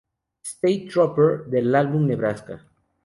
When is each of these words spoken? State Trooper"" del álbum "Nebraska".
State 0.53 0.89
Trooper"" 0.91 1.45
del 1.47 1.75
álbum 1.75 2.07
"Nebraska". 2.07 2.65